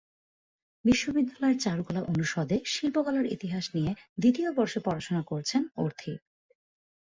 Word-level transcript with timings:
বিশ্ববিদ্যালয়ের 0.85 1.57
চারুকলা 1.59 2.01
অনুষদে 2.03 2.57
শিল্পকলার 2.65 3.25
ইতিহাস 3.27 3.65
নিয়ে 3.75 3.91
দ্বিতীয় 4.17 4.49
বর্ষে 4.57 4.79
পড়াশোনা 4.85 5.21
করছেন 5.23 5.61
অর্থী। 5.77 6.13